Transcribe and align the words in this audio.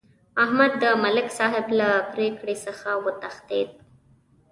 احمد 0.43 0.71
د 0.81 0.83
ملک 1.03 1.27
صاحب 1.37 1.65
له 1.79 1.89
پرېکړې 2.13 2.55
څخه 2.65 2.89
وتښتېدا. 3.03 3.75